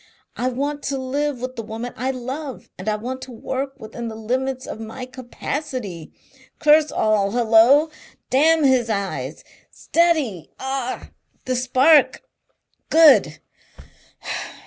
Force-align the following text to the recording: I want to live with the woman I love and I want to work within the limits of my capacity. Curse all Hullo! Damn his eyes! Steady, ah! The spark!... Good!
I 0.35 0.47
want 0.47 0.81
to 0.85 0.97
live 0.97 1.41
with 1.41 1.55
the 1.55 1.61
woman 1.61 1.93
I 1.95 2.09
love 2.09 2.71
and 2.75 2.89
I 2.89 2.95
want 2.95 3.21
to 3.21 3.31
work 3.31 3.79
within 3.79 4.07
the 4.07 4.15
limits 4.15 4.65
of 4.65 4.79
my 4.79 5.05
capacity. 5.05 6.11
Curse 6.57 6.91
all 6.91 7.29
Hullo! 7.33 7.91
Damn 8.31 8.63
his 8.63 8.89
eyes! 8.89 9.43
Steady, 9.69 10.49
ah! 10.59 11.11
The 11.45 11.55
spark!... 11.55 12.23
Good! 12.89 13.41